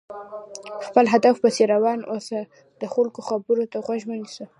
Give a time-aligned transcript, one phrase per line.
[0.87, 2.39] خپل هدف پسې روان اوسه،
[2.81, 4.45] د خلکو خبرو ته غوږ مه نيسه!